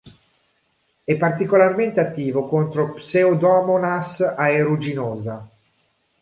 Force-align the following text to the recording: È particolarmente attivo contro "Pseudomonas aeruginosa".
È 1.03 1.15
particolarmente 1.15 1.99
attivo 1.99 2.47
contro 2.47 2.93
"Pseudomonas 2.95 4.19
aeruginosa". 4.35 5.47